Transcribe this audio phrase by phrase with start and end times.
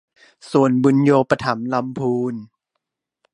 [0.51, 2.33] ส่วนบุญโญปถัมภ์ลำพูน